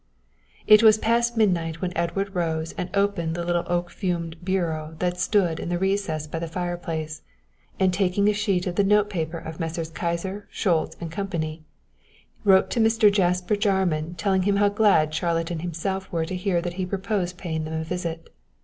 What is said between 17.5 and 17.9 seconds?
them a